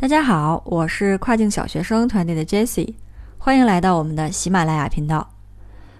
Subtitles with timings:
[0.00, 2.94] 大家好，我是跨境小学生团队的 Jesse，
[3.36, 5.28] 欢迎来到我们的喜马拉雅频道。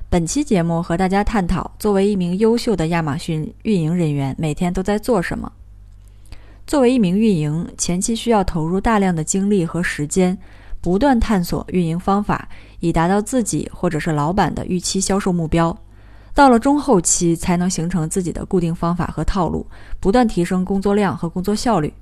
[0.08, 5.50] 本期节目和大家探讨，作为一名优秀的亚马逊运营人员，每天都在做什么。
[6.64, 10.38] 作为一名运营，前期需要投入大量的精力和时间，
[10.80, 15.76] 不断探索运营方法，以达到自己或者是老板的预期销售目标。
[16.32, 19.66] 到了中后期，才能形成自己的固定方法和套路，
[19.98, 21.92] 不断提升工作量和工作效率。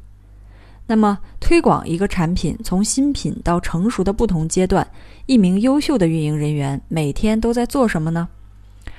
[0.89, 4.87] 那么，推广一个产品从新品到成熟的不同阶段，
[5.27, 8.29] 一名优秀的运营人员每天都在做什么呢？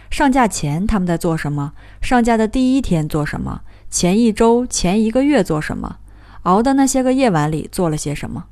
[0.10, 1.74] 上架前他们在做什么？
[2.02, 3.62] 上架的第一天做什么？
[3.90, 5.98] 前一周、前一个月做什么？
[6.44, 8.46] 熬的那些个夜晚里做了些什么？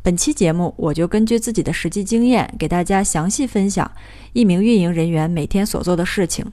[0.00, 3.90] 本期节目，我就根据自己的实际经验，给大家详细分享
[4.32, 6.46] 一名运营人员每天所做的事情。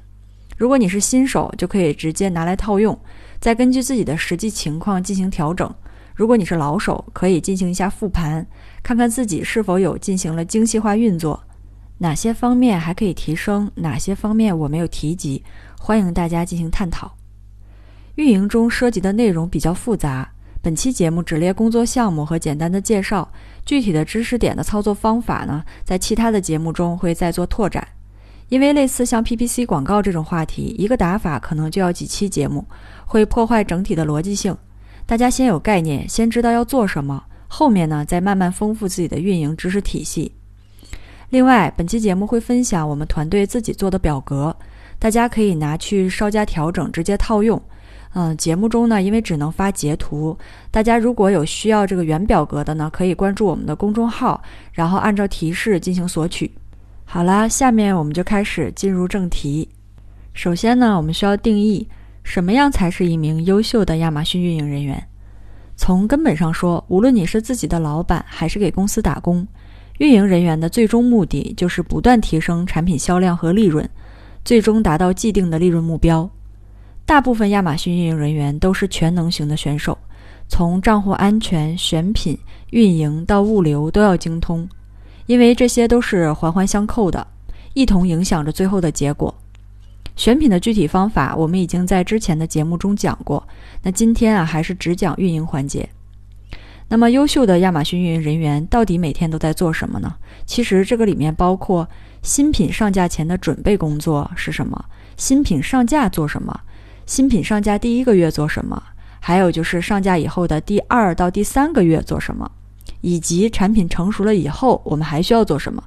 [0.56, 2.98] 如果你是新手，就可以直接拿来套用。
[3.40, 5.74] 再根据自己的实际情况进行调整。
[6.16, 8.48] 如果你是老手，可以进行一下复盘，
[8.82, 11.44] 看看自己是否有进行了精细化运作，
[11.98, 15.44] 哪些方面还可以提升，哪些方面我没有提及，
[15.78, 17.18] 欢迎大家进行探讨。
[18.16, 20.32] 运营中涉及的内容比较复杂，
[20.62, 23.30] 本期节目只列工作项目和简单的介绍，
[23.66, 27.86] 具体的知识点的操作方法呢，在其他的节目中会再做拓展。
[28.50, 32.66] 因为类似像 PPC 广告这种话题，一个打法可能就要几期节目，
[33.06, 34.56] 会破坏整体的逻辑性。
[35.06, 40.32] 大家先有概念，先知道要做什么，后面呢再慢慢丰富自己的运营知识体系。
[41.30, 44.56] 另外，本期节目会分享我们团队自己做的表格，
[45.00, 47.62] 大家可以拿去稍加调整，直接套用。
[48.14, 50.38] 嗯，节目中呢，因为只能发截图，
[50.72, 56.50] 大家如果有需要这个原表格的呢，可以关注我们的公众号，然后按照提示进行索取。
[57.08, 59.70] 好啦，下面我们就开始进入正题。
[60.34, 61.88] 首先呢，我们需要定义
[62.24, 65.02] 什么样才是一名优秀的亚马逊运营人员。
[65.78, 69.48] 从根本上说，无论你是自己的老板还是给公司打工，
[70.00, 73.88] 运营人员的最终目的就是不断提升产品销量和利润，
[74.44, 76.30] 最终达到既定的利润目标。
[77.06, 79.98] 大部分亚马逊运营人员都是全能型的选手，
[80.50, 82.38] 从账户安全、选品、
[82.72, 84.68] 运营到物流都要精通。
[85.26, 87.26] 因为这些都是环环相扣的，
[87.74, 89.34] 一同影响着最后的结果。
[90.16, 93.46] 选品的具体方法，我们已经在之前的节目中讲过。
[93.84, 95.90] 那今天啊，还是只讲运营环节。
[96.88, 100.16] 那么，优秀的亚马逊运营人员到底每天都在做什么呢？
[100.46, 101.90] 其实这个里面包括
[102.22, 104.86] 新品上架前的准备工作是什么，
[105.18, 106.58] 新品上架做什么，
[107.06, 108.82] 新品上架第一个月做什么，
[109.20, 112.50] 还有就是上架以后的第二到第三个月做什么。
[113.06, 115.84] 以及产品成熟了以后，我们还需要做什么？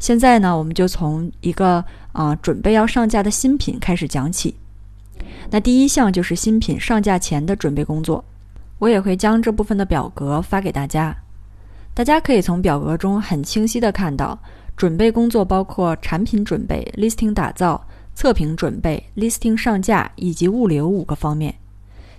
[0.00, 4.56] 现在呢，我们就从一个啊准备要上架的新品开始讲起。
[5.50, 8.24] 那第一项就是新品上架前的准备工作，
[8.80, 11.14] 我也会将这部分的表格发给大家。
[11.94, 14.36] 大家可以从表格中很清晰的看到，
[14.76, 17.80] 准备工作包括产品准备、listing 打造、
[18.16, 21.54] 测评准备、listing 上架以及物流五个方面。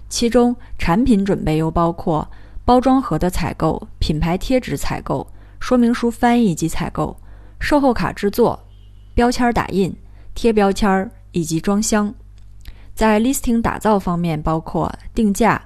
[0.08, 2.26] 其中，产品准备又包括。
[2.69, 5.25] 包装盒的采购、品牌贴纸采购、
[5.59, 7.19] 说明书翻译及采购、
[7.59, 8.63] 售后卡制作、
[9.16, 9.91] 标签打印、
[10.35, 12.13] 贴标签以及装箱。
[12.94, 15.59] 在 listing 打造方面，包括定价、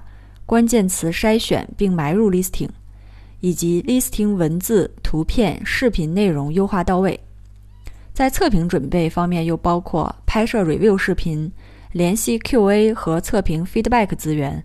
[0.46, 2.70] 关键词筛选并埋入 listing，
[3.40, 7.20] 以及 listing 文字、图片、视频内容优化到位。
[8.14, 11.52] 在测评准备方面，又包括拍摄 review 视频、
[11.92, 14.64] 联系 QA 和测评 feedback 资源。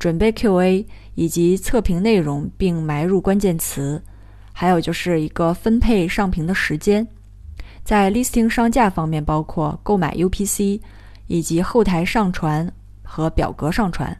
[0.00, 0.84] 准备 QA
[1.14, 4.02] 以及测评内容，并埋入关键词，
[4.52, 7.06] 还有就是一个分配上屏的时间。
[7.84, 10.80] 在 listing 上架方面，包括购买 UPC
[11.26, 12.72] 以及后台上传
[13.02, 14.16] 和表格上传。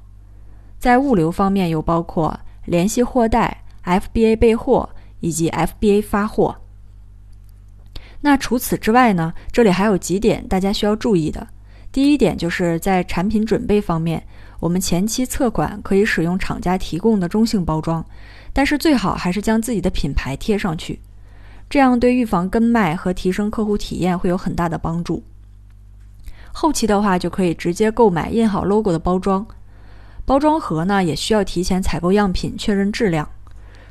[0.78, 4.88] 在物流方面，又包括联系货代、FBA 备货
[5.20, 6.54] 以及 FBA 发货。
[8.20, 9.32] 那除此之外呢？
[9.50, 11.46] 这里还有几点大家需要注意的。
[11.92, 14.22] 第一点就是在产品准备方面。
[14.60, 18.04] 我们前期测款可以使用厂家提供的中性包装，
[18.52, 21.00] 但是最好还是将自己的品牌贴上去，
[21.68, 25.22] 这样对预防跟卖和提升客户体验会有很大的帮助。
[26.52, 29.46] 后期的话就可以直接购买印好 logo 的包装，
[30.26, 33.26] 包装盒呢也需要提前采购样品确认质量，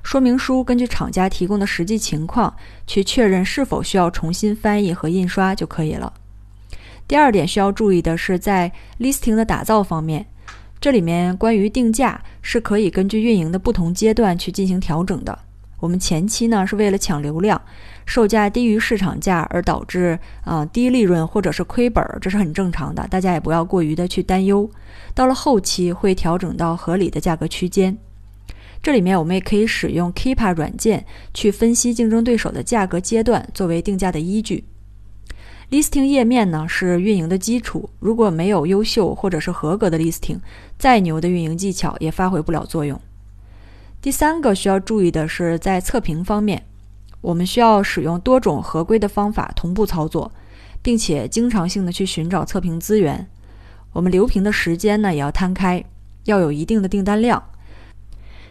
[0.03, 2.55] 说明书根据厂家提供的实际情况
[2.85, 6.13] 去确认是否需要重新翻译和印刷就可以了。
[7.09, 10.27] 第二点需要注意的是在 listing 的打造方面。
[10.79, 15.39] 这里面关于定价是可以根据运营的不同阶段去进行调整的。
[15.79, 17.59] 我们前期呢是为了抢流量，
[18.05, 24.69] 售价低于市场价而导致啊低利润或者是亏本，这是很正常的，大家也不要过于的去担忧。
[25.15, 27.97] 到了后期会调整到合理的价格区间。
[28.83, 31.03] 这里面我们也可以使用 Keepa 软件
[31.33, 34.63] 去分析竞争对手的价格阶段，作为定价的依据。
[35.71, 40.39] Listing 页面呢是运营的基础，如果没有优秀或者是合格的 Listing，
[40.79, 42.99] 再牛的运营技巧也发挥不了作用。
[44.01, 46.65] 第三个需要注意的是，在测评方面，
[47.21, 50.31] 我们需要使用多种合规的方法同步操作，
[50.81, 53.27] 并且经常性的去寻找测评资源。
[53.93, 55.83] 我们留评的时间呢也要摊开，
[56.23, 57.43] 要有一定的订单量，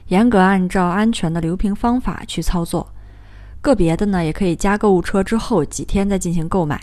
[0.06, 2.93] 严格按照安全的留评方法去操作。
[3.61, 6.81] 个别的呢也可以加购物车之后几天再进行购买。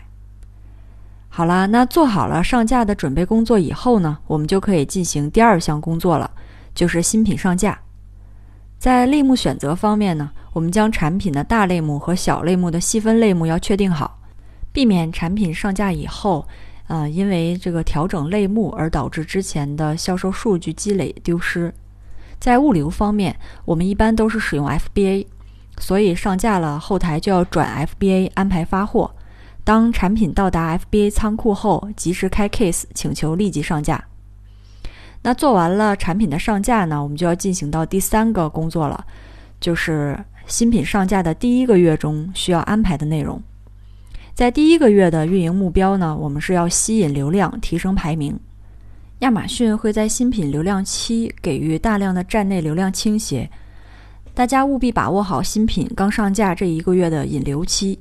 [1.36, 6.32] 好了，那做好了上架的准备工作以后呢，我们就可以进行第二项工作了，
[6.74, 7.78] 就是新品上架。
[8.80, 14.18] 在类目选择方面呢，我们将产品的大类目和小类目的细分类目要确定好，
[14.72, 16.48] 避免产品上架以后，
[16.88, 21.74] 呃，因为这个调整类目而导致之前的销售数据积累丢失。
[22.40, 25.28] 在物流方面，我们一般都是使用 FBA，
[25.80, 29.12] 所以上架了后台就要转 FBA 安排发货。
[29.66, 34.06] 当产品到达 FBA 仓库后，及时开 case 请求立即上架。
[35.24, 39.04] 那做完了产品的上架呢，我们就要进行到第三个工作了，
[39.60, 43.42] 就是新品上架的第一个月中需要安排的内容。
[44.36, 48.40] 在第一个月的运营目标呢，我们是要吸引流量，提升排名。
[49.20, 53.50] 亚马逊会在新品流量期给予大量的站内流量倾斜，
[54.36, 57.98] 大家务必把握好新品刚上架这一个月的引流期。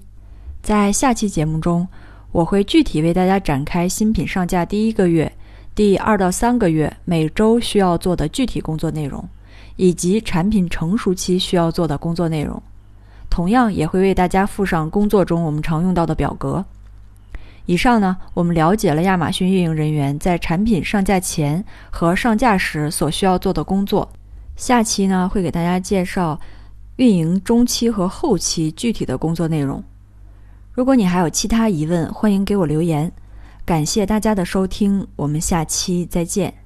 [0.64, 1.87] 在下期节目中，
[2.32, 5.31] 我会具体为大家展开新品上架第一个月、
[5.75, 9.22] 第二到三个月每周需要做的具体工作内容，
[9.76, 12.62] 以及产品成熟期需要做的工作内容。
[13.28, 16.64] 同样也会为大家附上工作中我们常用到的表格。
[17.67, 24.08] 以上呢，我们了解了亚马逊运营人员在产品上架前和上架时所需要做的工作。
[24.56, 26.40] 下期呢，会给大家介绍
[26.96, 29.84] 运营中期和后期具体的工作内容。
[30.74, 33.12] 如果你还有其他疑问，欢迎给我留言。
[33.64, 36.63] 感谢大家的收听，我们下期再见。